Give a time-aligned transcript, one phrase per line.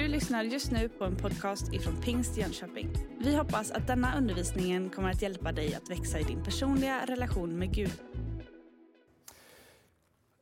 [0.00, 2.90] Du lyssnar just nu på en podcast ifrån Pingst Jönköping.
[3.18, 7.58] Vi hoppas att denna undervisning kommer att hjälpa dig att växa i din personliga relation
[7.58, 7.92] med Gud.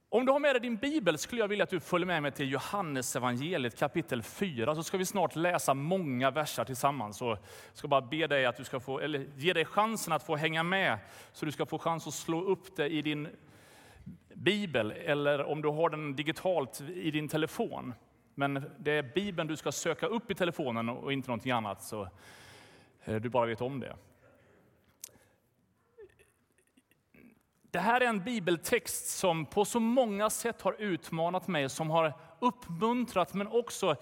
[0.09, 2.33] Om du har med dig din bibel skulle jag vilja att du följer med mig
[2.33, 4.75] till Johannes evangeliet kapitel 4.
[4.75, 7.17] Så ska vi snart läsa många verser tillsammans.
[7.17, 7.39] Så jag
[7.73, 10.63] ska bara be dig att du ska få, eller ge dig chansen att få hänga
[10.63, 10.99] med.
[11.33, 13.29] Så du ska få chans att slå upp det i din
[14.35, 17.95] bibel eller om du har den digitalt i din telefon.
[18.39, 22.09] Men det är Bibeln du ska söka upp i telefonen och inte någonting annat, så
[23.05, 23.97] eh, du bara vet om det.
[27.71, 32.13] Det här är en bibeltext som på så många sätt har utmanat mig, som har
[32.39, 33.97] uppmuntrat men också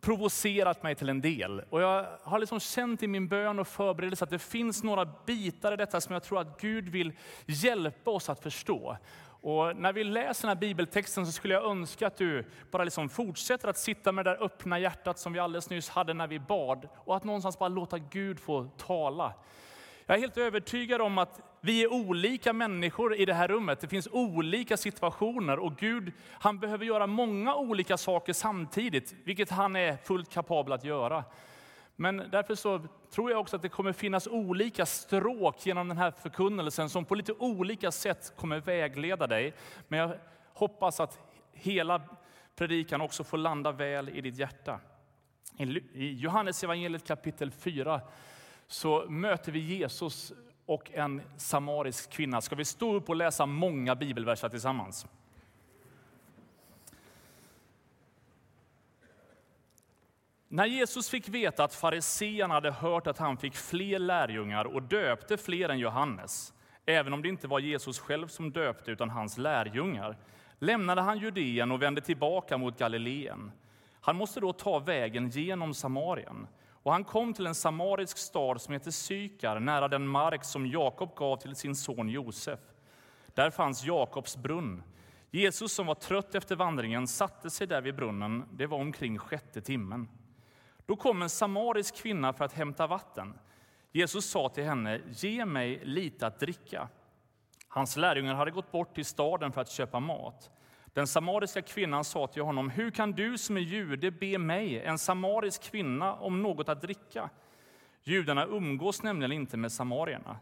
[0.00, 1.60] provocerat mig till en del.
[1.60, 5.72] Och jag har liksom känt i min bön och förberedelse att det finns några bitar
[5.72, 7.12] i detta som jag tror att Gud vill
[7.46, 8.96] hjälpa oss att förstå.
[9.42, 13.08] Och när vi läser den här bibeltexten så skulle jag önska att du bara liksom
[13.08, 16.38] fortsätter att sitta med det där öppna hjärtat som vi alldeles nyss hade när vi
[16.38, 19.34] bad och att någonstans bara låta Gud få tala.
[20.06, 23.80] Jag är helt övertygad om att vi är olika människor i det här rummet.
[23.80, 29.76] Det finns olika situationer och Gud han behöver göra många olika saker samtidigt, vilket han
[29.76, 31.24] är fullt kapabel att göra.
[31.96, 36.10] Men därför så tror jag också att det kommer finnas olika stråk genom den här
[36.10, 39.54] förkunnelsen som på lite olika sätt kommer vägleda dig.
[39.88, 40.18] Men jag
[40.52, 41.18] hoppas att
[41.52, 42.02] hela
[42.56, 44.80] predikan också får landa väl i ditt hjärta.
[45.92, 48.00] I Johannes evangeliet kapitel 4
[48.66, 50.32] så möter vi Jesus
[50.66, 52.40] och en samarisk kvinna.
[52.40, 55.06] Ska vi stå upp och läsa många bibelverser tillsammans?
[60.54, 65.36] När Jesus fick veta att fariseerna hade hört att han fick fler lärjungar och döpte
[65.36, 66.54] fler än Johannes,
[66.86, 70.16] även om det inte var Jesus själv som döpte utan hans lärjungar,
[70.58, 73.52] lämnade han Judeen och vände tillbaka mot Galileen.
[74.00, 76.46] Han måste då ta vägen genom Samarien.
[76.70, 81.14] Och han kom till en samarisk stad som heter Sykar, nära den mark som Jakob
[81.14, 82.60] gav till sin son Josef.
[83.34, 84.82] Där fanns Jakobs brunn.
[85.30, 88.44] Jesus, som var trött efter vandringen, satte sig där vid brunnen.
[88.52, 90.08] Det var omkring sjätte timmen.
[90.86, 93.38] Då kom en samarisk kvinna för att hämta vatten.
[93.92, 96.88] Jesus sa till henne, ge mig lite att dricka.
[97.68, 100.50] Hans lärjungar hade gått bort till staden för att köpa mat.
[100.94, 104.98] Den samariska kvinnan sa till honom, hur kan du som är jude be mig, en
[104.98, 107.30] samarisk kvinna, om något att dricka?
[108.04, 110.36] Judarna umgås nämligen inte med samarierna.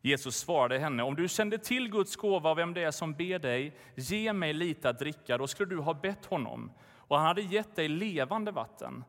[0.00, 3.38] Jesus svarade henne, om du kände till Guds gåva och vem det är som ber
[3.38, 7.42] dig, ge mig lite att dricka, då skulle du ha bett honom, och han hade
[7.42, 9.04] gett dig levande vatten.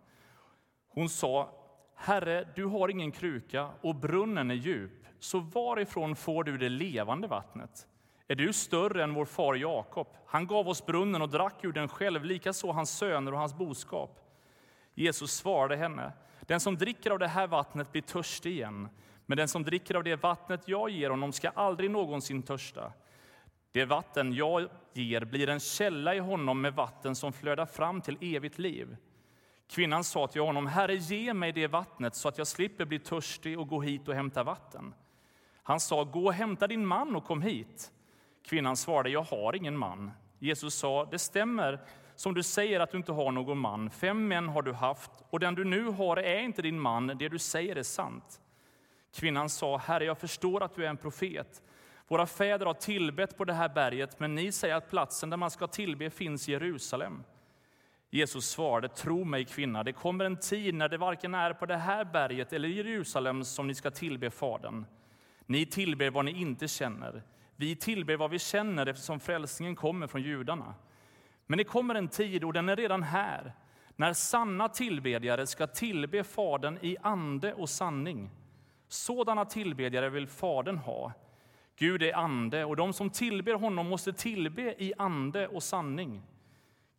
[0.93, 1.49] Hon sa,
[1.95, 7.27] Herre, du har ingen kruka och brunnen är djup, så varifrån får du det levande
[7.27, 7.87] vattnet?
[8.27, 10.07] Är du större än vår far Jakob?
[10.25, 14.19] Han gav oss brunnen och drack ur den själv, likaså hans söner och hans boskap.
[14.93, 18.89] Jesus svarade henne, den som dricker av det här vattnet blir törstig igen,
[19.25, 22.93] men den som dricker av det vattnet jag ger honom ska aldrig någonsin törsta.
[23.71, 28.17] Det vatten jag ger blir en källa i honom med vatten som flödar fram till
[28.21, 28.97] evigt liv.
[29.73, 33.59] Kvinnan sa till honom, Herre, ge mig det vattnet så att jag slipper bli törstig
[33.59, 34.93] och gå hit och hämta vatten.
[35.63, 37.91] Han sa, gå och hämta din man och kom hit.
[38.45, 40.11] Kvinnan svarade, jag har ingen man.
[40.39, 41.79] Jesus sa, det stämmer
[42.15, 43.89] som du säger att du inte har någon man.
[43.89, 47.07] Fem män har du haft, och den du nu har är inte din man.
[47.07, 48.41] Det du säger är sant.
[49.15, 51.61] Kvinnan sa, Herre, jag förstår att du är en profet.
[52.07, 55.51] Våra fäder har tillbett på det här berget, men ni säger att platsen där man
[55.51, 57.23] ska tillbe finns i Jerusalem.
[58.13, 61.77] Jesus svarade, tro mig kvinna, det kommer en tid när det varken är på det
[61.77, 64.85] här berget eller i Jerusalem som ni ska tillbe Fadern.
[65.45, 67.23] Ni tillber vad ni inte känner.
[67.55, 70.75] Vi tillber vad vi känner eftersom frälsningen kommer från judarna.
[71.47, 73.53] Men det kommer en tid, och den är redan här,
[73.95, 78.29] när sanna tillbedjare ska tillbe Fadern i ande och sanning.
[78.87, 81.13] Sådana tillbedjare vill Fadern ha.
[81.75, 86.21] Gud är ande, och de som tillber honom måste tillbe i ande och sanning.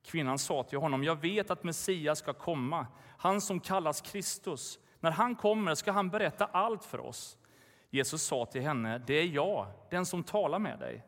[0.04, 2.86] Kvinnan sa till honom, jag vet att Messias ska komma,
[3.18, 4.78] han som kallas Kristus.
[5.00, 7.38] När han kommer ska han berätta allt för oss.
[7.90, 11.04] Jesus sa till henne, det är jag, den som talar med dig.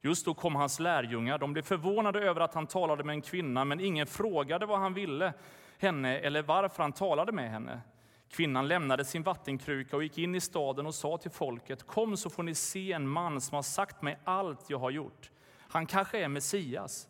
[0.00, 1.38] Just då kom hans lärjungar.
[1.38, 4.94] De blev förvånade över att han talade med en kvinna, men ingen frågade vad han
[4.94, 5.32] ville
[5.78, 7.80] henne eller varför han talade med henne.
[8.28, 12.30] Kvinnan lämnade sin vattenkruka och gick in i staden och sa till folket, kom så
[12.30, 15.30] får ni se en man som har sagt mig allt jag har gjort.
[15.58, 17.08] Han kanske är Messias.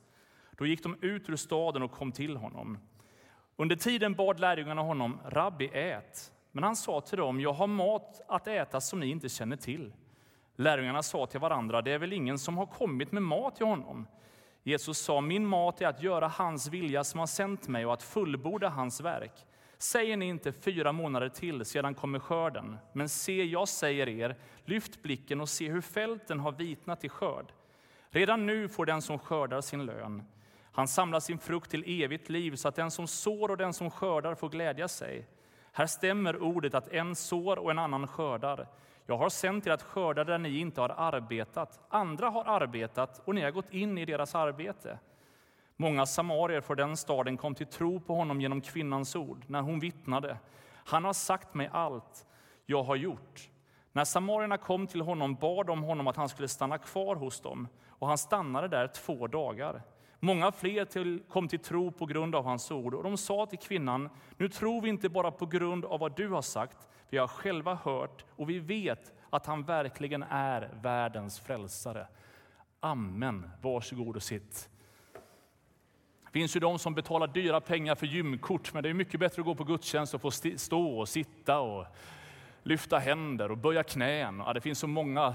[0.59, 2.79] Då gick de ut ur staden och kom till honom.
[3.57, 6.33] Under tiden bad lärjungarna honom, Rabbi, ät.
[6.53, 9.93] Men han sa till dem, jag har mat att äta som ni inte känner till.
[10.57, 14.07] Lärjungarna sa till varandra, det är väl ingen som har kommit med mat till honom.
[14.63, 18.03] Jesus sa, min mat är att göra hans vilja som har sänt mig och att
[18.03, 19.47] fullborda hans verk.
[19.79, 22.77] Säger ni inte fyra månader till, sedan kommer skörden.
[22.93, 27.53] Men se, jag säger er, lyft blicken och se hur fälten har vitnat i skörd.
[28.11, 30.23] Redan nu får den som skördar sin lön.
[30.79, 33.91] Han samlar sin frukt till evigt liv så att den som sår och den som
[33.91, 35.29] skördar får glädja sig.
[35.73, 38.69] Här stämmer ordet att en sår och en annan skördar.
[39.07, 41.81] Jag har sänt er att skörda där ni inte har arbetat.
[41.89, 44.99] Andra har arbetat och ni har gått in i deras arbete.
[45.77, 49.81] Många samarier från den staden kom till tro på honom genom kvinnans ord när hon
[49.81, 50.39] vittnade.
[50.85, 52.27] Han har sagt mig allt
[52.67, 53.49] jag har gjort.
[53.93, 57.69] När samarierna kom till honom bad de honom att han skulle stanna kvar hos dem
[57.89, 59.83] och han stannade där två dagar.
[60.21, 63.59] Många fler till, kom till tro på grund av hans ord och de sa till
[63.59, 67.29] kvinnan, nu tror vi inte bara på grund av vad du har sagt, vi har
[67.29, 72.07] själva hört och vi vet att han verkligen är världens frälsare.
[72.81, 73.51] Amen.
[73.63, 74.69] Varsågod och sitt.
[76.25, 79.43] Det finns ju de som betalar dyra pengar för gymkort, men det är mycket bättre
[79.43, 81.87] att gå på gudstjänst och få stå och sitta och
[82.63, 84.43] lyfta händer och böja knän.
[84.47, 85.35] Ja, det finns så många,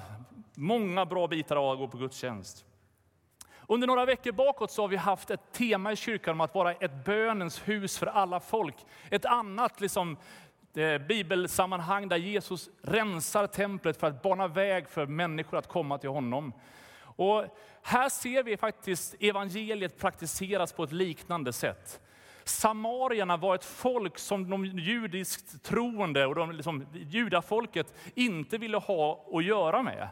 [0.56, 2.66] många bra bitar av att gå på gudstjänst.
[3.74, 6.74] Under några veckor bakåt så har vi haft ett tema i kyrkan om att vara
[6.74, 8.76] ett bönens hus för alla folk.
[9.10, 10.18] Ett annat liksom,
[10.76, 16.10] eh, bibelsammanhang där Jesus rensar templet för att bana väg för människor att komma till
[16.10, 16.54] honom.
[17.00, 17.46] Och
[17.82, 22.02] här ser vi faktiskt evangeliet praktiseras på ett liknande sätt.
[22.44, 29.26] Samarierna var ett folk som de judiskt troende och de liksom, judafolket inte ville ha
[29.34, 30.10] att göra med.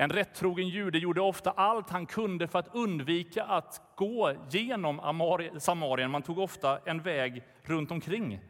[0.00, 5.00] En rättrogen jude gjorde ofta allt han kunde för att undvika att gå genom
[5.58, 6.10] Samarien.
[6.10, 8.40] Man tog ofta en väg runt omkring.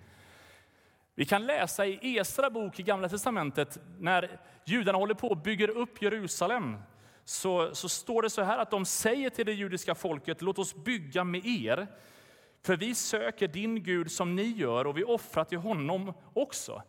[1.15, 5.69] Vi kan läsa i Esra bok i Gamla testamentet, när judarna håller på och bygger
[5.69, 6.77] upp Jerusalem,
[7.25, 10.75] så, så står det så här att de säger till det judiska folket, låt oss
[10.75, 11.87] bygga med er,
[12.63, 16.83] för vi söker din Gud som ni gör och vi offrar till honom också.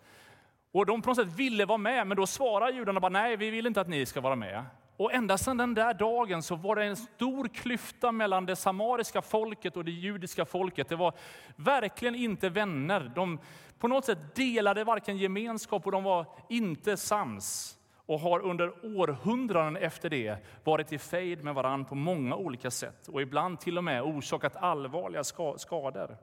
[0.71, 3.50] Och de på något sätt ville vara med, men då svarar judarna bara nej, vi
[3.50, 4.65] vill inte att ni ska vara med.
[4.97, 9.21] Och ända sedan den där dagen så var det en stor klyfta mellan det samariska
[9.21, 10.89] folket och det judiska folket.
[10.89, 11.13] Det var
[11.56, 13.12] verkligen inte vänner.
[13.15, 13.39] De
[13.79, 19.77] på något sätt delade varken gemenskap och de var inte sams och har under århundraden
[19.77, 23.83] efter det varit i fejd med varandra på många olika sätt och ibland till och
[23.83, 25.23] med orsakat allvarliga
[25.57, 26.18] skador.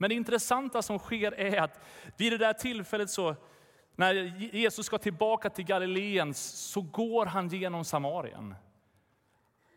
[0.00, 1.80] Men det intressanta som sker är att
[2.16, 3.36] vid det där tillfället så
[3.96, 4.14] när
[4.54, 8.54] Jesus ska tillbaka till Galileen så går han genom Samarien.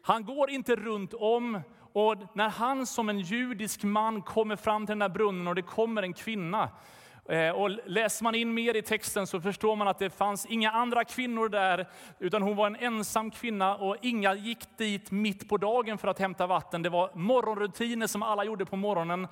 [0.01, 1.61] Han går inte runt om
[1.93, 5.61] och när han som en judisk man kommer fram till den där brunnen och det
[5.61, 6.69] kommer en kvinna
[7.29, 10.71] eh, och läser man in mer i texten så förstår man att det fanns inga
[10.71, 11.89] andra kvinnor där,
[12.19, 16.19] utan hon var en ensam kvinna och inga gick dit mitt på dagen för att
[16.19, 16.81] hämta vatten.
[16.81, 19.27] Det var morgonrutiner som alla gjorde på morgonen.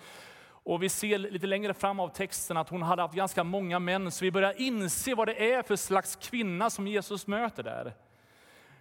[0.63, 4.11] Och vi ser lite längre fram av texten att hon hade haft ganska många män,
[4.11, 7.93] så vi börjar inse vad det är för slags kvinna som Jesus möter där.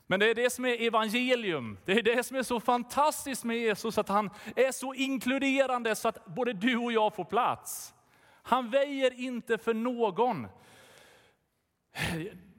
[0.06, 1.78] Men det är det som är evangelium.
[1.84, 6.08] Det är det som är så fantastiskt med Jesus, att han är så inkluderande så
[6.08, 7.94] att både du och jag får plats.
[8.42, 10.46] Han väjer inte för någon.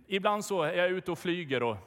[0.08, 1.78] Ibland så är jag ute och flyger och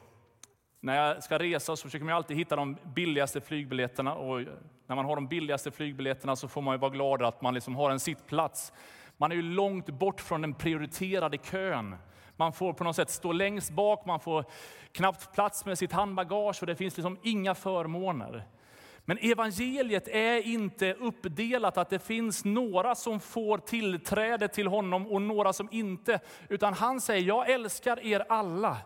[0.79, 4.15] när jag ska resa så försöker man alltid hitta de billigaste flygbiljetterna.
[4.15, 4.41] Och
[4.87, 7.91] när man har de billigaste flygbiljetterna så får man vara glad att man liksom har
[7.91, 8.73] en sittplats.
[9.17, 11.95] Man är ju långt bort från den prioriterade kön.
[12.37, 14.45] Man får på något sätt stå längst bak, man får
[14.91, 18.47] knappt plats med sitt handbagage och det finns liksom inga förmåner.
[19.05, 25.21] Men evangeliet är inte uppdelat att det finns några som får tillträde till honom och
[25.21, 26.19] några som inte.
[26.49, 28.77] Utan han säger, jag älskar er alla.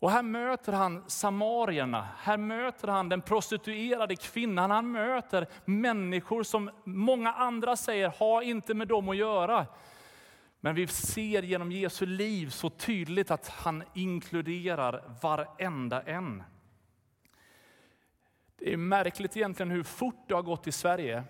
[0.00, 4.70] Och här möter han samarierna, här möter han den prostituerade kvinnan.
[4.70, 9.66] Han möter människor som många andra säger, ha inte med dem att göra.
[10.60, 16.42] Men vi ser genom Jesu liv så tydligt att han inkluderar varenda en.
[18.58, 21.24] Det är märkligt egentligen hur fort det har gått i Sverige.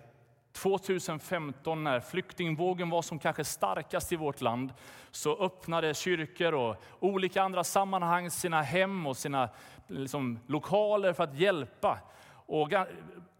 [0.53, 4.73] 2015 när flyktingvågen var som kanske starkast i vårt land
[5.11, 9.49] så öppnade kyrkor och olika andra sammanhang sina hem och sina
[9.87, 11.99] liksom, lokaler för att hjälpa.
[12.45, 12.69] Och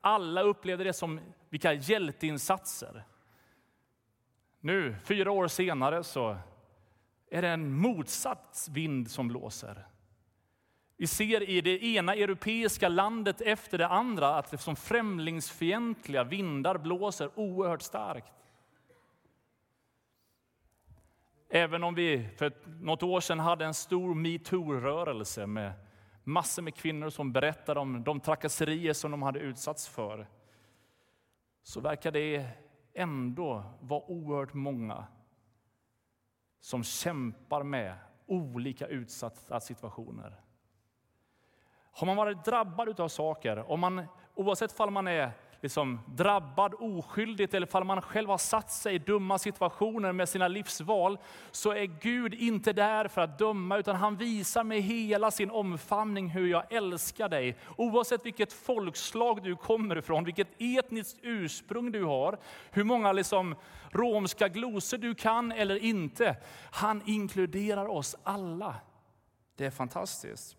[0.02, 3.04] alla upplevde det som vilka hjälteinsatser.
[4.60, 6.38] Nu, fyra år senare, så
[7.30, 9.86] är det en motsatt vind som blåser.
[11.02, 17.40] Vi ser i det ena europeiska landet efter det andra att liksom främlingsfientliga vindar blåser
[17.40, 18.32] oerhört starkt.
[21.50, 25.74] Även om vi för något år sedan hade en stor metoo-rörelse med
[26.24, 30.28] massor med kvinnor som berättade om de trakasserier som de hade utsatts för,
[31.64, 32.50] så verkar det
[32.94, 35.08] ändå vara oerhört många
[36.60, 40.42] som kämpar med olika utsatta situationer.
[41.92, 45.32] Har man varit drabbad av saker, om man, oavsett om man är
[45.62, 50.48] liksom drabbad oskyldigt eller om man själv har satt sig i dumma situationer med sina
[50.48, 51.18] livsval,
[51.52, 56.30] så är Gud inte där för att döma, utan han visar med hela sin omfamning
[56.30, 57.58] hur jag älskar dig.
[57.78, 62.40] Oavsett vilket folkslag du kommer ifrån, vilket etniskt ursprung du har,
[62.72, 63.56] hur många liksom
[63.92, 66.36] romska glosor du kan eller inte.
[66.72, 68.76] Han inkluderar oss alla.
[69.56, 70.58] Det är fantastiskt.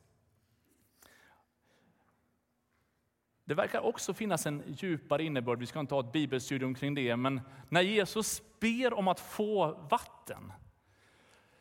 [3.44, 7.16] Det verkar också finnas en djupare innebörd, vi ska inte ha ett bibelstudium kring det,
[7.16, 10.52] men när Jesus ber om att få vatten,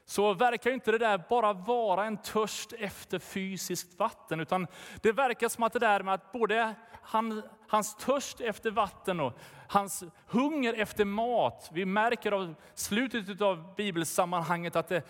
[0.06, 4.68] så verkar inte det där bara vara en törst efter fysiskt vatten, utan
[5.02, 9.34] det verkar som att det där med att både han, hans törst efter vatten och
[9.68, 15.08] hans hunger efter mat, vi märker av slutet av bibelsammanhanget att det,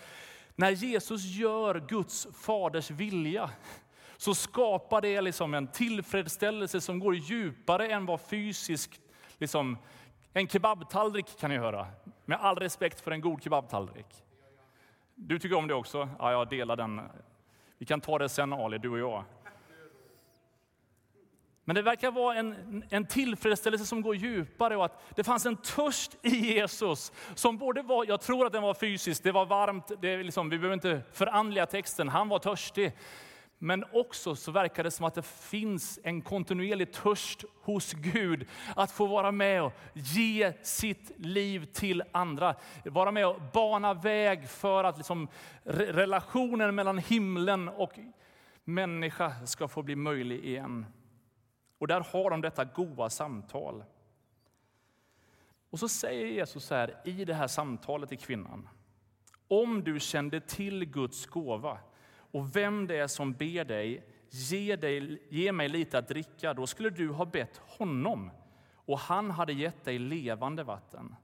[0.54, 3.50] när Jesus gör Guds faders vilja,
[4.22, 9.00] så skapar det liksom en tillfredsställelse som går djupare än vad fysisk,
[9.38, 9.78] liksom,
[10.32, 11.86] en kebabtallrik kan göra.
[12.24, 14.06] Med all respekt för en god kebabtallrik.
[15.14, 16.08] Du tycker om det också?
[16.18, 17.00] Ja, jag delar den.
[17.78, 19.24] Vi kan ta det sen Ali, du och jag.
[21.64, 25.56] Men det verkar vara en, en tillfredsställelse som går djupare och att det fanns en
[25.56, 29.92] törst i Jesus som både var, jag tror att den var fysisk, det var varmt,
[30.00, 32.92] det liksom, vi behöver inte förandliga texten, han var törstig.
[33.64, 38.90] Men också så verkar det som att det finns en kontinuerlig törst hos Gud att
[38.90, 42.54] få vara med och ge sitt liv till andra.
[42.84, 45.28] Vara med och bana väg för att liksom
[45.64, 47.98] relationen mellan himlen och
[48.64, 50.86] människa ska få bli möjlig igen.
[51.78, 53.84] Och där har de detta goda samtal.
[55.70, 58.68] Och så säger Jesus så här i det här samtalet till kvinnan.
[59.48, 61.78] Om du kände till Guds gåva
[62.32, 66.66] och vem det är som ber dig, ge, dig, ge mig lite att dricka, då
[66.66, 68.30] skulle du ha bett honom
[68.74, 71.14] och han hade gett dig levande vatten.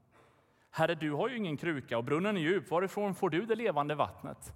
[0.70, 2.70] Herre, du har ju ingen kruka och brunnen är djup.
[2.70, 4.52] Varifrån får du det levande vattnet?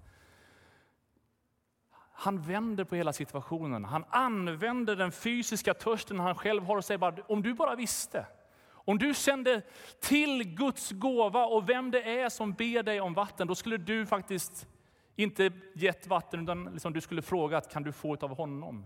[2.11, 3.85] Han vänder på hela situationen.
[3.85, 8.25] Han använder den fysiska törsten han själv har och säger bara, om du bara visste.
[8.69, 9.61] Om du kände
[9.99, 14.05] till Guds gåva och vem det är som ber dig om vatten, då skulle du
[14.05, 14.67] faktiskt
[15.15, 18.85] inte gett vatten, utan liksom du skulle frågat, kan du få av honom?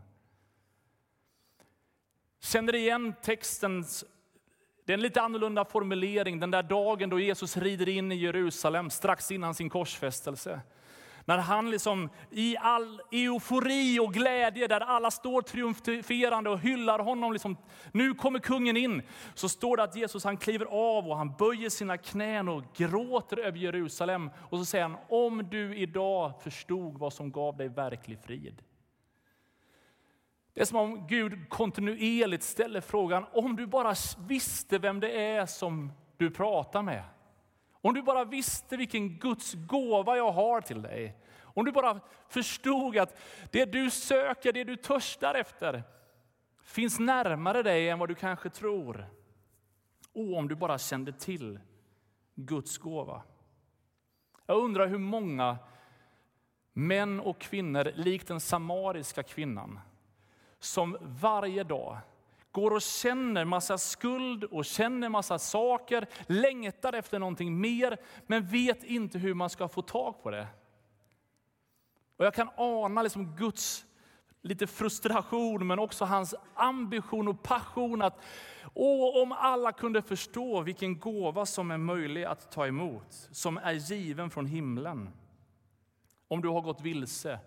[2.40, 4.06] Känner igen textens
[4.88, 8.90] det är en lite annorlunda formulering, den där dagen då Jesus rider in i Jerusalem
[8.90, 10.62] strax innan sin korsfästelse.
[11.28, 17.34] När han liksom i all eufori och glädje, där alla står triumferande och hyllar honom,
[17.34, 17.58] liksom,
[17.92, 19.02] nu kommer kungen in.
[19.34, 23.40] Så står det att Jesus han kliver av och han böjer sina knän och gråter
[23.40, 24.30] över Jerusalem.
[24.50, 28.62] Och så säger han, om du idag förstod vad som gav dig verklig frid.
[30.54, 33.96] Det är som om Gud kontinuerligt ställer frågan, om du bara
[34.28, 37.04] visste vem det är som du pratar med.
[37.88, 41.18] Om du bara visste vilken Guds gåva jag har till dig.
[41.42, 43.18] Om du bara förstod att
[43.52, 45.84] det du söker, det du törstar efter,
[46.64, 49.08] finns närmare dig än vad du kanske tror.
[50.14, 51.60] Och om du bara kände till
[52.36, 53.24] Guds gåva.
[54.46, 55.58] Jag undrar hur många
[56.74, 59.80] män och kvinnor, likt den samariska kvinnan,
[60.60, 61.98] som varje dag
[62.62, 67.98] går och känner massa skuld och känner massa saker, längtar efter någonting mer,
[68.28, 70.48] men vet inte hur man ska få tag på det.
[72.18, 73.86] Och jag kan ana liksom Guds
[74.42, 78.20] lite frustration, men också hans ambition och passion att
[78.74, 83.74] åh, om alla kunde förstå vilken gåva som är möjlig att ta emot, som är
[83.74, 85.10] given från himlen.
[86.28, 87.40] Om du har gått vilse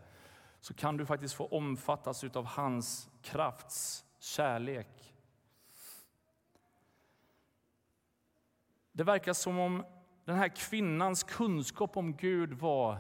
[0.61, 5.00] så kan du faktiskt få omfattas av hans krafts kärlek.
[9.01, 9.85] Det verkar som om
[10.25, 12.99] den här kvinnans kunskap om Gud var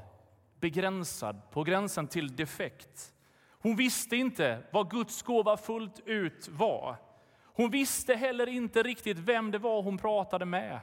[0.60, 3.12] begränsad, på gränsen till defekt.
[3.50, 6.96] Hon visste inte vad Guds gåva fullt ut var.
[7.44, 10.80] Hon visste heller inte riktigt vem det var hon pratade med.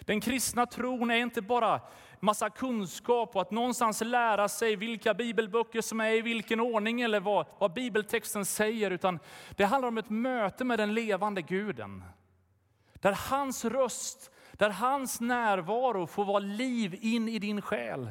[0.00, 1.80] Den kristna tron är inte bara
[2.20, 7.20] massa kunskap och att någonstans lära sig vilka bibelböcker som är i vilken ordning eller
[7.20, 9.18] vad, vad bibeltexten säger, utan
[9.56, 12.04] det handlar om ett möte med den levande guden.
[13.00, 18.10] Där hans röst, där hans närvaro får vara liv in i din själ.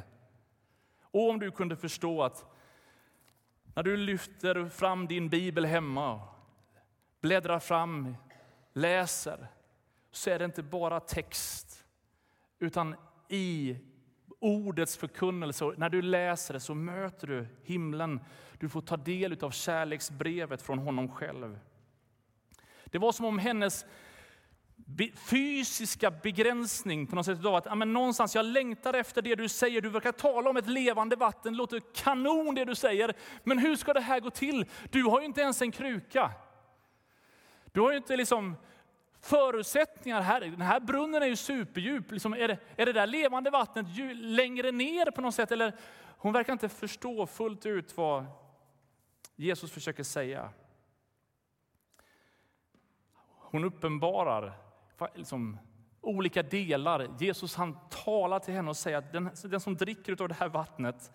[1.02, 2.46] Och om du kunde förstå att
[3.74, 6.22] När du lyfter fram din bibel hemma,
[7.22, 8.16] bläddrar fram,
[8.74, 9.48] läser,
[10.12, 11.86] så är det inte bara text,
[12.60, 12.96] utan
[13.30, 13.78] i
[14.40, 15.74] ordets förkunnelse.
[15.78, 18.20] När du läser det så möter du himlen.
[18.60, 21.60] Du får ta del av kärleksbrevet från honom själv.
[22.86, 23.86] Det var som om hennes
[25.16, 29.50] fysiska begränsning på något sätt av att ja, men någonstans jag längtar efter det du
[29.50, 29.82] säger.
[29.82, 33.14] Du verkar tala om ett levande vatten, det låter kanon det du säger.
[33.44, 34.66] Men hur ska det här gå till?
[34.92, 36.32] Du har ju inte ens en kruka.
[37.72, 38.56] Du har ju inte liksom
[39.22, 40.42] förutsättningar här.
[40.42, 42.12] Den här brunnen är ju superdjup.
[42.12, 45.52] Liksom, är, det, är det där levande vattnet längre ner på något sätt?
[45.52, 45.74] Eller,
[46.18, 48.26] hon verkar inte förstå fullt ut vad
[49.36, 50.50] Jesus försöker säga.
[53.28, 54.67] Hon uppenbarar
[55.16, 55.58] liksom,
[56.02, 57.10] olika delar.
[57.20, 60.50] Jesus han talar till henne och säger att den, den som dricker av det här
[60.50, 61.12] vattnet,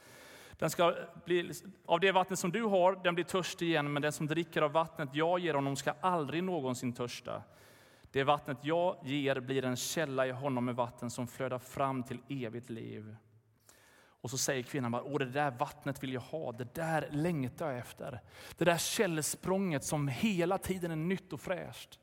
[0.59, 1.53] den ska bli,
[1.87, 4.73] av det vattnet som du har, den blir törstig igen, men den som dricker av
[4.73, 7.43] vattnet jag ger honom ska aldrig någonsin törsta.
[8.11, 12.19] Det vattnet jag ger blir en källa i honom med vatten som flödar fram till
[12.29, 13.17] evigt liv.
[14.23, 17.71] Och så säger kvinnan bara, Åh, det där vattnet vill jag ha, det där längtar
[17.71, 18.21] jag efter.
[18.57, 21.99] Det där källsprånget som hela tiden är nytt och fräscht.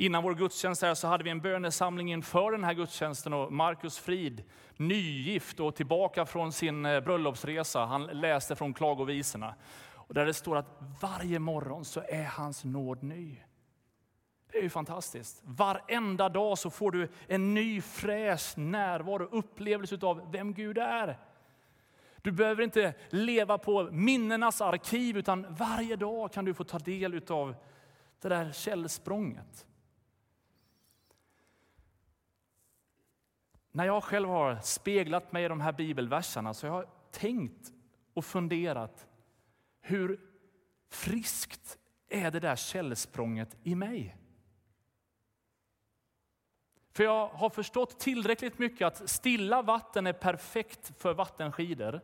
[0.00, 3.98] Innan vår gudstjänst här så hade vi en bönesamling inför den här gudstjänsten och Markus
[3.98, 4.42] Frid,
[4.76, 9.54] nygift och tillbaka från sin eh, bröllopsresa, han läste från klagovisorna.
[9.94, 13.36] Och där det står att varje morgon så är hans nåd ny.
[14.52, 15.42] Det är ju fantastiskt.
[15.44, 21.18] Varenda dag så får du en ny fräsch närvaro, upplevelse av vem Gud är.
[22.22, 27.22] Du behöver inte leva på minnenas arkiv, utan varje dag kan du få ta del
[27.28, 27.54] av
[28.20, 29.64] det där källsprånget.
[33.78, 37.72] När jag själv har speglat mig i de här bibelverserna så har jag tänkt
[38.14, 39.06] och funderat
[39.80, 40.20] hur
[40.90, 44.16] friskt är det där källsprånget i mig?
[46.92, 52.00] För jag har förstått tillräckligt mycket att stilla vatten är perfekt för vattenskidor.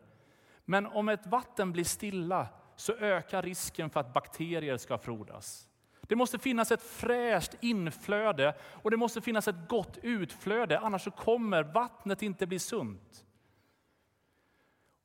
[0.65, 5.69] Men om ett vatten blir stilla så ökar risken för att bakterier ska frodas.
[6.09, 11.11] Det måste finnas ett fräscht inflöde och det måste finnas ett gott utflöde, annars så
[11.11, 13.25] kommer vattnet inte bli sunt.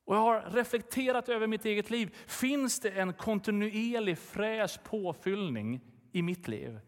[0.06, 2.16] Och jag har reflekterat över mitt eget liv.
[2.28, 5.82] Finns det en kontinuerlig fräsch påfyllning
[6.12, 6.80] i mitt liv?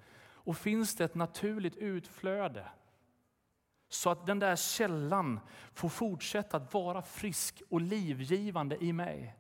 [0.44, 2.68] Och finns det ett naturligt utflöde?
[3.90, 5.40] Så att den där källan
[5.74, 9.36] får fortsätta att vara frisk och livgivande i mig.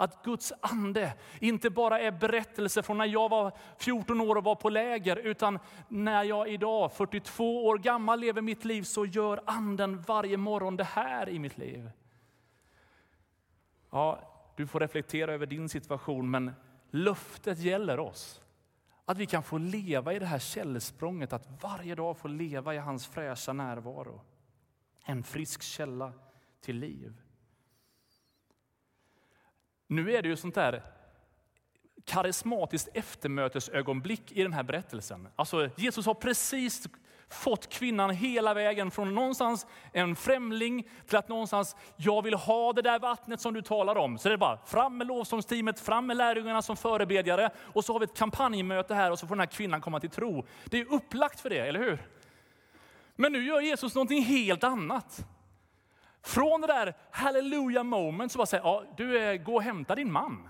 [0.00, 4.54] Att Guds ande inte bara är berättelser från när jag var 14 år och var
[4.54, 5.58] på läger, utan
[5.88, 10.84] när jag idag, 42 år gammal, lever mitt liv så gör anden varje morgon det
[10.84, 11.90] här i mitt liv.
[13.90, 14.20] Ja,
[14.56, 16.52] du får reflektera över din situation, men
[16.90, 18.40] löftet gäller oss.
[19.04, 22.78] Att vi kan få leva i det här källsprånget, att varje dag få leva i
[22.78, 24.20] hans fräscha närvaro.
[25.04, 26.12] En frisk källa
[26.60, 27.20] till liv.
[29.90, 30.82] Nu är det ju sånt där
[32.04, 35.28] karismatiskt eftermötesögonblick i den här berättelsen.
[35.36, 36.88] Alltså Jesus har precis
[37.28, 42.82] fått kvinnan hela vägen från någonstans en främling till att någonstans, jag vill ha det
[42.82, 44.18] där vattnet som du talar om.
[44.18, 48.00] Så det är bara fram med lovsångsteamet, fram med lärjungarna som förebedjare och så har
[48.00, 50.46] vi ett kampanjmöte här och så får den här kvinnan komma till tro.
[50.64, 51.98] Det är upplagt för det, eller hur?
[53.16, 55.26] Men nu gör Jesus någonting helt annat.
[56.22, 60.48] Från det där hallelujah moment så bara säger ja, du gå och hämta din man.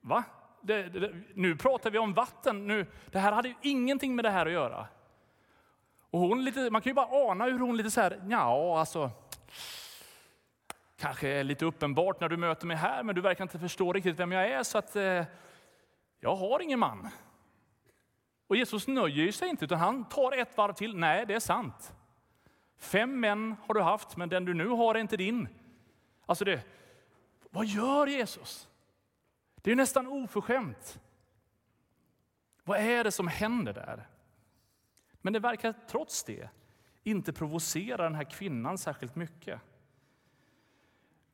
[0.00, 0.24] Va?
[0.60, 2.66] Det, det, nu pratar vi om vatten.
[2.66, 4.86] Nu, det här hade ju ingenting med det här att göra.
[6.10, 9.10] Och hon lite, man kan ju bara ana hur hon lite så här, ja alltså,
[10.98, 14.18] kanske är lite uppenbart när du möter mig här, men du verkar inte förstå riktigt
[14.18, 15.24] vem jag är, så att eh,
[16.20, 17.08] jag har ingen man.
[18.46, 20.96] Och Jesus nöjer sig inte, utan han tar ett varv till.
[20.96, 21.92] Nej, det är sant.
[22.76, 25.48] Fem män har du haft, men den du nu har är inte din.
[26.26, 26.66] Alltså det,
[27.50, 28.68] vad gör Jesus?
[29.54, 31.00] Det är nästan oförskämt.
[32.64, 34.08] Vad är det som händer där?
[35.12, 36.48] Men det verkar trots det
[37.02, 39.60] inte provocera den här kvinnan särskilt mycket.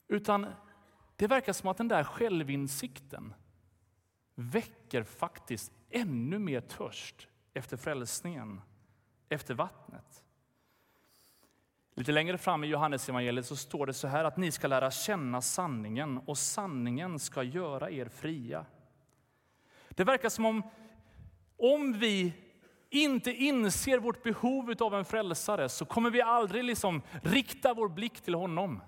[0.09, 0.47] Utan
[1.17, 3.35] det verkar som att den där självinsikten
[4.35, 8.61] väcker faktiskt ännu mer törst efter frälsningen,
[9.29, 10.25] efter vattnet.
[11.95, 14.91] Lite längre fram i Johannes evangeliet så står det så här att ni ska lära
[14.91, 18.67] känna sanningen och sanningen ska göra er fria.
[19.89, 20.63] Det verkar som om
[21.57, 22.33] om vi
[22.91, 28.21] inte inser vårt behov av en frälsare så kommer vi aldrig liksom rikta vår blick
[28.21, 28.81] till honom.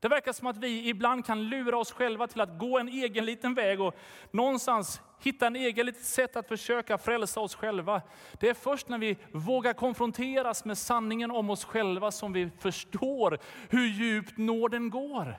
[0.00, 3.24] Det verkar som att vi ibland kan lura oss själva till att gå en egen
[3.24, 3.94] liten väg och
[4.30, 8.02] någonstans hitta en egen litet sätt att försöka frälsa oss själva.
[8.40, 13.38] Det är först när vi vågar konfronteras med sanningen om oss själva som vi förstår
[13.68, 15.36] hur djupt nåden går.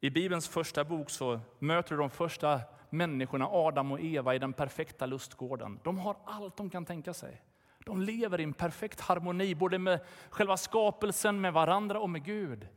[0.00, 4.52] I Bibelns första bok så möter du de första människorna, Adam och Eva, i den
[4.52, 5.80] perfekta lustgården.
[5.84, 7.42] De har allt de kan tänka sig.
[7.88, 12.68] De lever i en perfekt harmoni, både med själva skapelsen, med varandra och med Gud.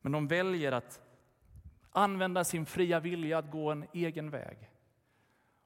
[0.00, 1.00] Men de väljer att
[1.92, 4.70] använda sin fria vilja att gå en egen väg.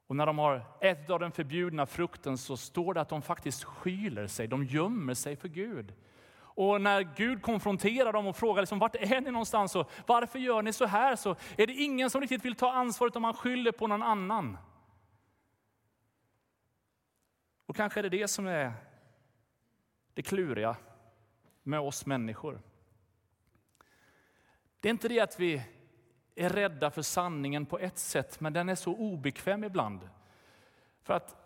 [0.07, 3.65] Och när de har ätit av den förbjudna frukten så står det att de faktiskt
[3.65, 5.93] skyler sig, de gömmer sig för Gud.
[6.37, 10.63] Och när Gud konfronterar dem och frågar liksom, vart är ni någonstans och varför gör
[10.63, 13.73] ni så här, så är det ingen som riktigt vill ta ansvaret om man skyller
[13.73, 14.59] på någon annan.
[17.67, 18.73] Och kanske är det det som är
[20.15, 20.77] det kluriga
[21.63, 22.61] med oss människor.
[24.81, 25.63] Det är inte det att vi
[26.35, 30.09] är rädda för sanningen på ett sätt, men den är så obekväm ibland.
[31.03, 31.37] För att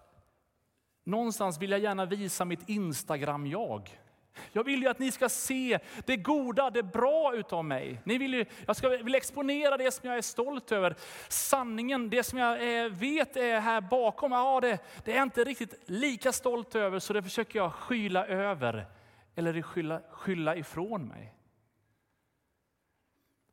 [1.04, 3.98] någonstans vill jag gärna visa mitt Instagram-jag.
[4.52, 8.00] Jag vill ju att ni ska se det goda, det bra utav mig.
[8.04, 10.94] Ni vill ju, jag ska, vill exponera det som jag är stolt över.
[11.28, 15.44] Sanningen, det som jag är, vet är här bakom, ja, det, det är jag inte
[15.44, 18.86] riktigt lika stolt över så det försöker jag skyla över
[19.34, 21.34] eller skylla, skylla ifrån mig.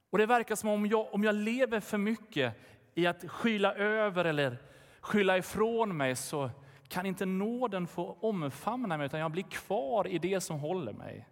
[0.09, 2.53] Och Det verkar som om jag, om jag lever för mycket
[2.93, 4.57] i att skyla över eller
[5.01, 6.49] skylla ifrån mig så
[6.87, 11.27] kan inte nåden få omfamna mig utan jag blir kvar i det som håller mig.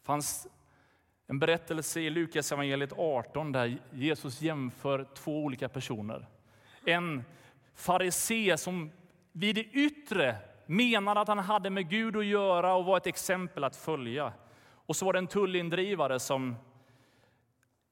[0.00, 0.48] Det fanns
[1.26, 6.26] en berättelse i Lukas evangeliet 18 där Jesus jämför två olika personer.
[6.84, 7.24] En
[7.74, 8.90] farisé som
[9.32, 13.64] vid det yttre menade att han hade med Gud att göra och var ett exempel
[13.64, 14.32] att följa.
[14.86, 16.56] Och så var det en tullindrivare som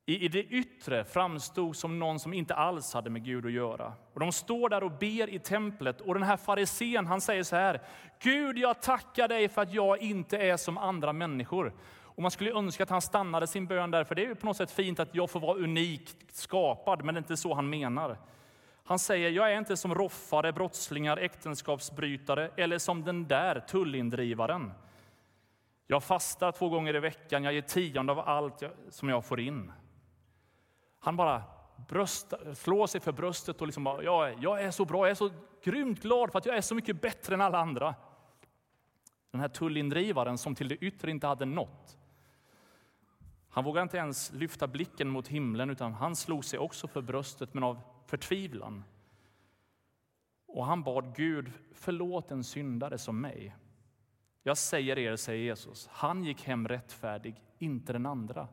[0.06, 3.92] i det yttre framstod som någon som inte alls hade med Gud att göra.
[4.12, 7.56] Och de står där och ber i templet och den här farisén han säger så
[7.56, 7.82] här.
[8.18, 11.74] Gud, jag tackar dig för att jag inte är som andra människor.
[12.14, 14.46] Och man skulle önska att han stannade sin bön där, för det är ju på
[14.46, 17.70] något sätt fint att jag får vara unikt skapad, men det är inte så han
[17.70, 18.18] menar.
[18.84, 24.72] Han säger, jag är inte som roffare, brottslingar, äktenskapsbrytare eller som den där tullindrivaren.
[25.86, 29.72] Jag fastar två gånger i veckan, jag ger tionde av allt som jag får in.
[31.04, 31.42] Han bara
[31.88, 35.14] bröst, slår sig för bröstet och liksom bara, jag, jag är så bra, jag är
[35.14, 35.30] så
[35.62, 37.94] grymt glad för att jag är så mycket bättre än alla andra.
[39.30, 41.98] Den här tullindrivaren som till det yttre inte hade nått.
[43.48, 47.54] Han vågade inte ens lyfta blicken mot himlen utan han slog sig också för bröstet
[47.54, 48.84] men av förtvivlan.
[50.46, 53.56] Och han bad Gud, förlåt en syndare som mig.
[54.42, 58.48] Jag säger er, säger Jesus, han gick hem rättfärdig, inte den andra.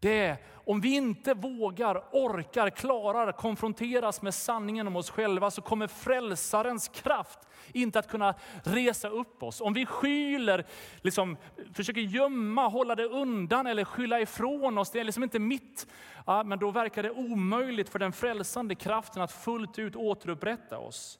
[0.00, 0.36] Det är
[0.70, 6.88] om vi inte vågar, orkar, klarar konfronteras med sanningen om oss själva så kommer frälsarens
[6.88, 7.38] kraft
[7.72, 8.34] inte att kunna
[8.64, 9.60] resa upp oss.
[9.60, 10.66] Om vi skyler,
[11.02, 11.36] liksom,
[11.74, 15.86] försöker gömma, hålla det undan eller skylla ifrån oss, det är liksom inte mitt,
[16.26, 21.18] ja, men då verkar det omöjligt för den frälsande kraften att fullt ut återupprätta oss.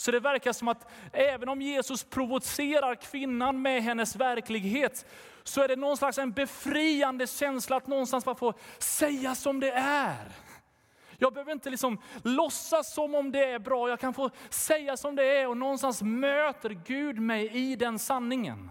[0.00, 5.06] Så det verkar som att även om Jesus provocerar kvinnan med hennes verklighet,
[5.42, 9.70] så är det någon slags en befriande känsla att någonstans bara få säga som det
[9.70, 10.32] är.
[11.16, 15.16] Jag behöver inte liksom låtsas som om det är bra, jag kan få säga som
[15.16, 18.70] det är och någonstans möter Gud mig i den sanningen.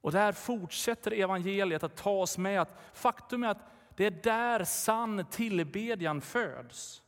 [0.00, 4.64] Och där fortsätter evangeliet att ta oss med att faktum är att det är där
[4.64, 7.03] sann tillbedjan föds.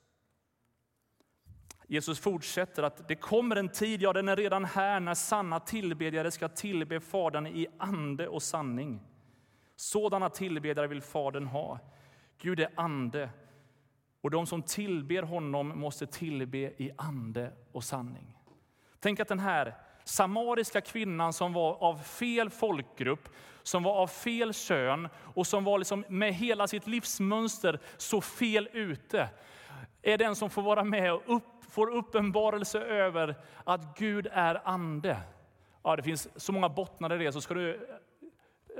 [1.86, 6.30] Jesus fortsätter att det kommer en tid, ja den är redan här, när sanna tillbedjare
[6.30, 9.00] ska tillbe Fadern i ande och sanning.
[9.76, 11.78] Sådana tillbedjare vill Fadern ha.
[12.38, 13.30] Gud är ande
[14.20, 18.36] och de som tillber honom måste tillbe i ande och sanning.
[19.00, 23.28] Tänk att den här samariska kvinnan som var av fel folkgrupp,
[23.62, 28.68] som var av fel kön och som var liksom med hela sitt livsmönster så fel
[28.72, 29.28] ute,
[30.02, 33.34] är den som får vara med och upp får uppenbarelse över
[33.64, 35.22] att Gud är ande.
[35.82, 37.32] Ja, det finns så många bottnar i det.
[37.32, 37.88] Så ska du,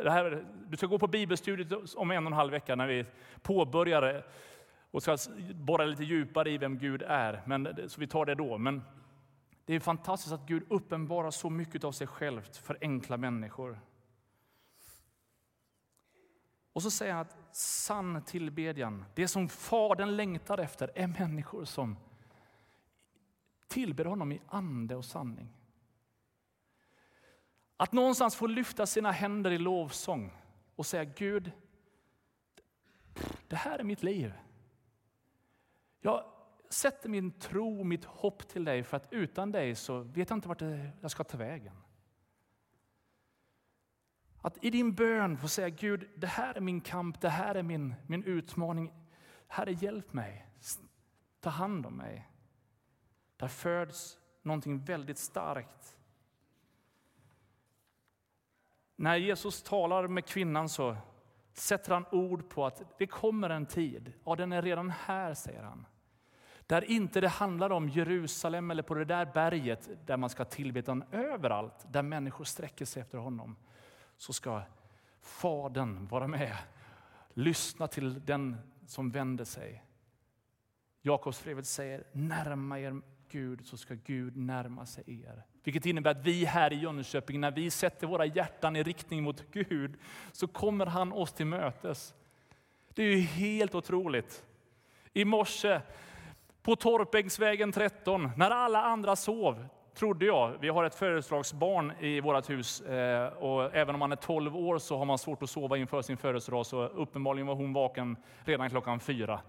[0.03, 3.05] det här, du ska gå på bibelstudiet om en och en halv vecka när vi
[3.43, 4.27] påbörjar
[4.91, 5.17] och ska
[5.55, 7.43] borra lite djupare i vem Gud är.
[7.47, 8.59] Men, så vi tar det då.
[8.59, 8.83] Men
[9.65, 13.81] det är fantastiskt att Gud uppenbarar så mycket av sig självt för enkla människor.
[16.73, 21.97] Och så säger han att sann tillbedjan, det som Fadern längtar efter, är människor som
[23.67, 25.57] tillber honom i ande och sanning.
[27.77, 30.33] Att någonstans få lyfta sina händer i lovsång
[30.77, 31.53] och säga Gud,
[33.49, 34.33] det här är mitt liv.
[36.01, 36.25] Jag
[36.69, 40.49] sätter min tro, mitt hopp till dig för att utan dig så vet jag inte
[40.49, 40.63] vart
[41.01, 41.77] jag ska ta vägen.
[44.41, 47.63] Att i din bön få säga Gud, det här är min kamp, det här är
[47.63, 48.93] min, min utmaning.
[49.49, 50.47] Herre, hjälp mig.
[51.41, 52.29] Ta hand om mig.
[53.37, 55.97] Där föds någonting väldigt starkt.
[58.97, 60.97] När Jesus talar med kvinnan så
[61.53, 65.63] sätter han ord på att det kommer en tid, ja den är redan här säger
[65.63, 65.87] han.
[66.67, 70.79] Där inte det handlar om Jerusalem eller på det där berget där man ska tillbe,
[70.79, 73.57] utan överallt där människor sträcker sig efter honom
[74.17, 74.63] så ska
[75.21, 76.57] Fadern vara med.
[77.35, 79.85] Lyssna till den som vänder sig.
[81.03, 85.43] Jakobsbrevet säger närma er Gud så ska Gud närma sig er.
[85.65, 89.45] Vilket innebär att vi här i Jönköping, när vi sätter våra hjärtan i riktning mot
[89.53, 89.95] Gud,
[90.33, 92.15] så kommer han oss till mötes.
[92.95, 94.45] Det är ju helt otroligt.
[95.13, 95.81] I morse
[96.63, 100.57] på Torpängsvägen 13, när alla andra sov, trodde jag.
[100.61, 104.79] Vi har ett födelsedagsbarn i vårt hus eh, och även om man är 12 år
[104.79, 106.67] så har man svårt att sova inför sin födelsedag.
[106.67, 109.41] Så uppenbarligen var hon vaken redan klockan fyra.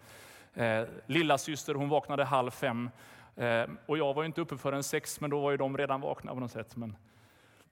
[0.53, 2.89] Eh, lilla syster hon vaknade halv fem
[3.37, 6.33] Ehm, och jag var inte uppe förrän sex, men då var ju de redan vakna
[6.33, 6.75] på något sätt.
[6.75, 6.97] Men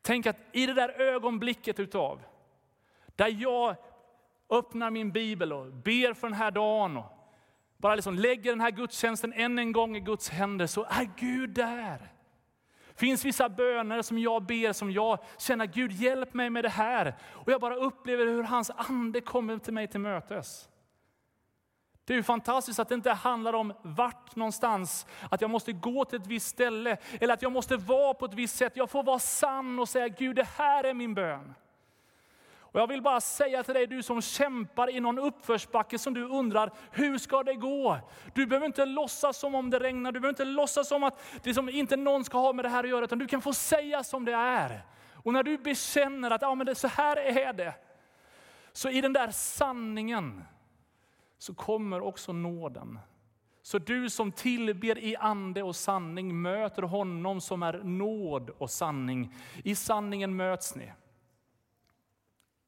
[0.02, 2.22] tänk att i det där ögonblicket utav,
[3.16, 3.76] där jag
[4.50, 7.06] öppnar min bibel och ber för den här dagen och
[7.78, 11.50] bara liksom lägger den här gudstjänsten än en gång i Guds händer, så är Gud
[11.50, 12.12] där
[12.96, 17.16] finns vissa böner som jag ber, som jag känner, Gud hjälp mig med det här.
[17.32, 20.70] Och jag bara upplever hur hans ande kommer till mig till mötes.
[22.06, 26.06] Det är ju fantastiskt att det inte handlar om vart någonstans, att jag måste gå
[26.06, 28.74] till ett visst ställe eller att jag måste vara på ett visst sätt.
[28.76, 31.56] Jag får vara sann och säga Gud, det här är min bön.
[32.76, 36.24] Och jag vill bara säga till dig, du som kämpar i någon uppförsbacke som du
[36.24, 38.00] undrar, hur ska det gå?
[38.34, 41.54] Du behöver inte låtsas som om det regnar, du behöver inte låtsas som att det
[41.54, 44.04] som inte någon ska ha med det här att göra, utan du kan få säga
[44.04, 44.82] som det är.
[45.14, 47.74] Och när du bekänner att ja, men det, så här är det,
[48.72, 50.44] så i den där sanningen
[51.38, 53.00] så kommer också nåden.
[53.62, 59.36] Så du som tillber i ande och sanning möter honom som är nåd och sanning.
[59.64, 60.92] I sanningen möts ni.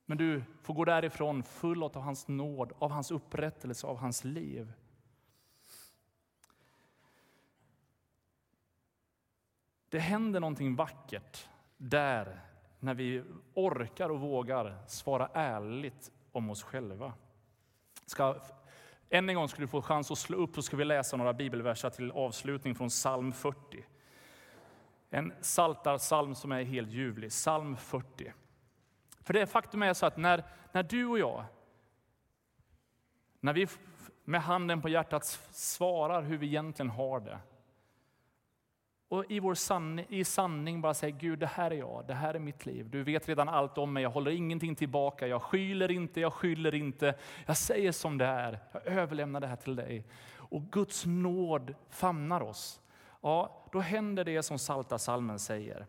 [0.06, 4.74] Men du får gå därifrån full av hans nåd, av hans upprättelse, av hans liv.
[9.90, 12.42] Det händer någonting vackert där
[12.80, 17.14] när vi orkar och vågar svara ärligt om oss själva.
[18.06, 18.36] Ska,
[19.10, 21.34] än en gång skulle du få chans att slå upp och ska vi läsa några
[21.34, 23.86] bibelverser till avslutning från psalm 40.
[25.10, 28.34] En saltarsalm som är helt ljuvlig, psalm 40.
[29.22, 31.46] För det faktum är så att när, när du och jag,
[33.40, 33.68] när vi
[34.24, 37.40] med handen på hjärtat svarar hur vi egentligen har det,
[39.10, 42.34] och i, vår sanning, i sanning bara säger Gud, det här är jag, det här
[42.34, 42.90] är mitt liv.
[42.90, 46.76] Du vet redan allt om mig, jag håller ingenting tillbaka, jag skyller inte, jag skyller
[46.76, 47.16] inte.
[47.46, 50.06] Jag säger som det är, jag överlämnar det här till dig.
[50.36, 52.82] Och Guds nåd famnar oss.
[53.22, 55.86] Ja, då händer det som Salta salmen säger.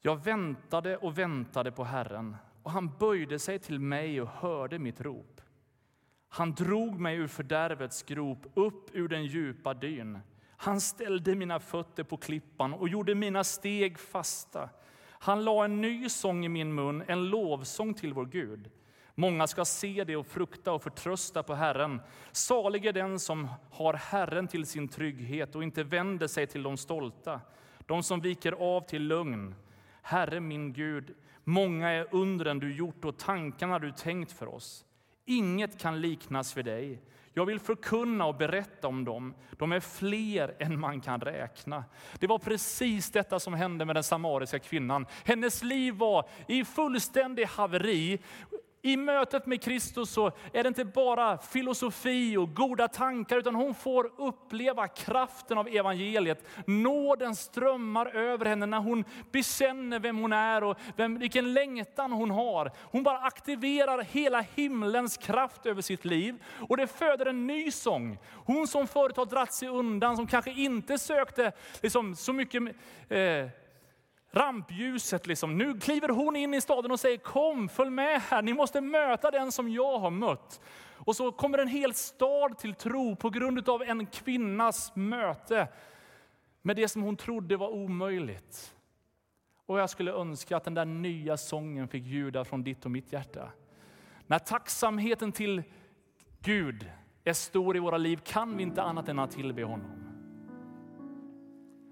[0.00, 5.00] Jag väntade och väntade på Herren, och han böjde sig till mig och hörde mitt
[5.00, 5.40] rop.
[6.28, 10.18] Han drog mig ur fördärvets grop, upp ur den djupa dyn.
[10.60, 14.68] Han ställde mina fötter på klippan och gjorde mina steg fasta.
[15.10, 18.70] Han la en ny sång i min mun, en lovsång till vår Gud.
[19.14, 22.00] Många ska se det och frukta och förtrösta på Herren.
[22.32, 26.76] Salig är den som har Herren till sin trygghet och inte vänder sig till de
[26.76, 27.40] stolta,
[27.86, 29.54] de som viker av till lögn.
[30.02, 34.84] Herre min Gud, många är undren du gjort och tankarna du tänkt för oss.
[35.24, 37.02] Inget kan liknas vid dig.
[37.38, 39.34] Jag vill förkunna och berätta om dem.
[39.58, 41.84] De är fler än man kan räkna.
[42.18, 45.06] Det var precis detta som hände med den samariska kvinnan.
[45.24, 48.18] Hennes liv var i fullständig haveri.
[48.88, 53.74] I mötet med Kristus så är det inte bara filosofi och goda tankar, utan hon
[53.74, 56.44] får uppleva kraften av evangeliet.
[56.66, 62.30] Nåden strömmar över henne när hon bekänner vem hon är och vem, vilken längtan hon
[62.30, 62.72] har.
[62.82, 66.42] Hon bara aktiverar hela himlens kraft över sitt liv.
[66.68, 68.18] Och det föder en ny sång.
[68.44, 72.62] Hon som förut har dratt sig undan, som kanske inte sökte liksom, så mycket
[73.08, 73.48] eh,
[74.30, 75.26] rampljuset.
[75.26, 75.58] Liksom.
[75.58, 79.30] Nu kliver hon in i staden och säger kom, följ med här, ni måste möta
[79.30, 80.60] den som jag har mött.
[80.94, 85.68] Och så kommer en hel stad till tro på grund av en kvinnas möte
[86.62, 88.74] med det som hon trodde var omöjligt.
[89.66, 93.12] Och jag skulle önska att den där nya sången fick ljuda från ditt och mitt
[93.12, 93.52] hjärta.
[94.26, 95.62] När tacksamheten till
[96.40, 96.90] Gud
[97.24, 100.04] är stor i våra liv kan vi inte annat än att tillbe honom.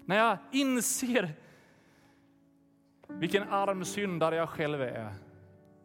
[0.05, 1.33] När jag inser
[3.07, 5.13] vilken arm syndare jag själv är.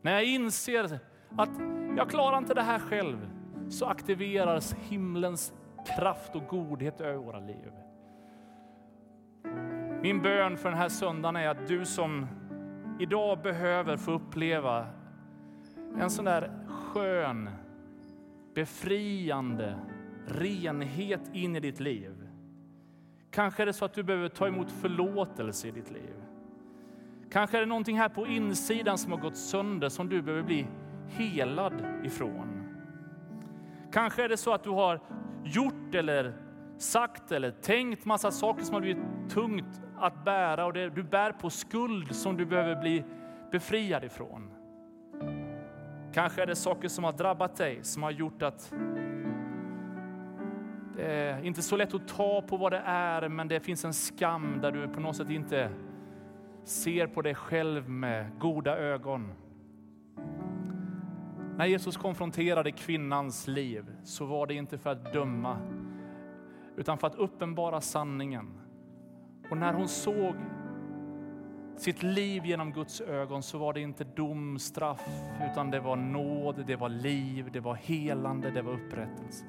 [0.02, 0.98] När jag inser
[1.37, 1.50] att
[1.96, 3.30] jag klarar inte det här själv
[3.68, 5.52] så aktiveras himlens
[5.96, 7.72] kraft och godhet över våra liv.
[10.02, 12.26] Min bön för den här söndagen är att du som
[13.00, 14.87] idag behöver få uppleva
[15.98, 17.50] en sån där skön,
[18.54, 19.78] befriande
[20.26, 22.28] renhet in i ditt liv.
[23.30, 26.21] Kanske är det så att du behöver ta emot förlåtelse i ditt liv.
[27.33, 30.66] Kanske är det någonting här på insidan som har gått sönder som du behöver bli
[31.09, 32.62] helad ifrån.
[33.92, 35.01] Kanske är det så att du har
[35.45, 36.35] gjort eller
[36.79, 41.33] sagt eller tänkt massa saker som har blivit tungt att bära och det, du bär
[41.33, 43.05] på skuld som du behöver bli
[43.53, 44.51] befriad ifrån.
[46.14, 48.73] Kanske är det saker som har drabbat dig som har gjort att
[50.97, 53.95] det är inte så lätt att ta på vad det är, men det finns en
[53.95, 55.71] skam där du på något sätt inte
[56.64, 59.33] ser på dig själv med goda ögon.
[61.57, 65.59] När Jesus konfronterade kvinnans liv så var det inte för att döma,
[66.77, 68.51] utan för att uppenbara sanningen.
[69.51, 70.35] Och när hon såg
[71.77, 75.09] sitt liv genom Guds ögon så var det inte dom, straff,
[75.51, 79.44] utan det var nåd, det var liv, det var helande, det var upprättelse.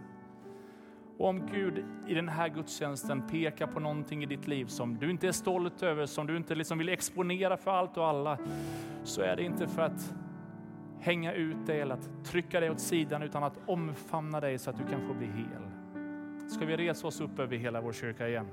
[1.17, 5.09] Och om Gud i den här gudstjänsten pekar på någonting i ditt liv som du
[5.09, 8.37] inte är stolt över, som du inte liksom vill exponera för allt och alla,
[9.03, 10.13] så är det inte för att
[10.99, 14.77] hänga ut dig eller att trycka dig åt sidan, utan att omfamna dig så att
[14.77, 15.63] du kan få bli hel.
[16.49, 18.47] Ska vi resa oss upp över hela vår kyrka igen?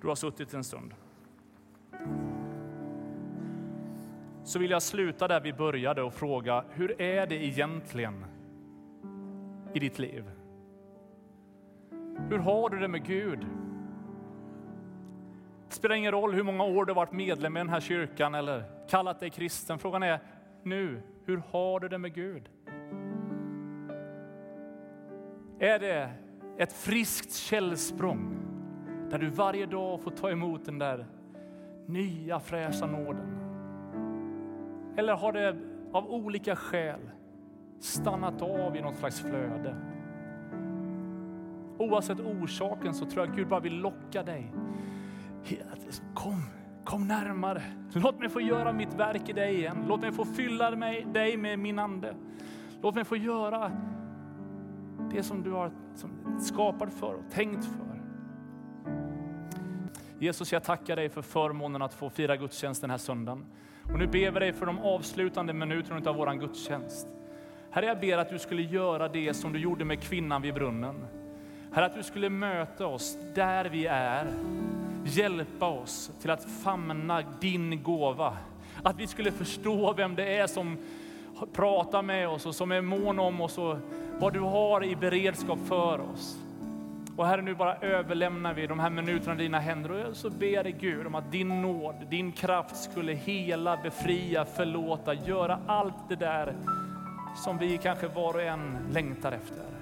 [0.00, 0.94] Du har suttit en stund.
[4.44, 8.24] Så vill jag sluta där vi började och fråga, hur är det egentligen
[9.74, 10.24] i ditt liv?
[12.30, 13.46] Hur har du det med Gud?
[15.68, 18.34] Det spelar ingen roll hur många år du har varit medlem i den här kyrkan
[18.34, 19.78] eller kallat dig kristen.
[19.78, 20.20] Frågan är
[20.62, 22.48] nu, hur har du det med Gud?
[25.58, 26.10] Är det
[26.58, 28.36] ett friskt källsprång
[29.10, 31.06] där du varje dag får ta emot den där
[31.86, 33.38] nya fräscha nåden?
[34.96, 35.56] Eller har det
[35.92, 37.10] av olika skäl
[37.80, 39.76] stannat av i något slags flöde?
[41.78, 44.52] Oavsett orsaken så tror jag Gud bara vill locka dig.
[46.14, 46.42] Kom,
[46.84, 47.62] kom närmare.
[47.92, 49.84] Låt mig få göra mitt verk i dig igen.
[49.88, 52.14] Låt mig få fylla mig, dig med min ande.
[52.82, 53.72] Låt mig få göra
[55.10, 55.72] det som du har
[56.40, 58.02] skapat för och tänkt för.
[60.18, 63.44] Jesus, jag tackar dig för förmånen att få fira gudstjänst den här söndagen.
[63.92, 67.08] Och nu ber vi dig för de avslutande minuterna av vår gudstjänst.
[67.70, 71.06] Herre, jag ber att du skulle göra det som du gjorde med kvinnan vid brunnen.
[71.74, 74.32] Herre, att du skulle möta oss där vi är.
[75.04, 78.36] Hjälpa oss till att famna din gåva.
[78.82, 80.78] Att vi skulle förstå vem det är som
[81.52, 83.76] pratar med oss och som är mån om oss och
[84.18, 86.38] vad du har i beredskap för oss.
[87.16, 90.64] Och Herre, nu bara överlämnar vi de här minuterna i dina händer och så ber
[90.64, 96.16] dig Gud om att din nåd, din kraft skulle hela, befria, förlåta, göra allt det
[96.16, 96.54] där
[97.44, 99.81] som vi kanske var och en längtar efter.